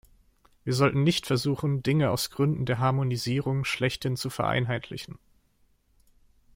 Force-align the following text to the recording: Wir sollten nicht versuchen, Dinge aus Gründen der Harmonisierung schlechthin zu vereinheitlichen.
Wir 0.63 0.73
sollten 0.73 1.03
nicht 1.03 1.27
versuchen, 1.27 1.83
Dinge 1.83 2.09
aus 2.09 2.31
Gründen 2.31 2.65
der 2.65 2.79
Harmonisierung 2.79 3.65
schlechthin 3.65 4.15
zu 4.17 4.31
vereinheitlichen. 4.31 5.19